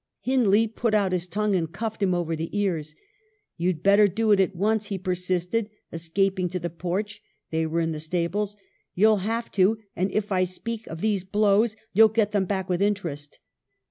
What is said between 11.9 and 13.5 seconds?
you'll get them back with interest.'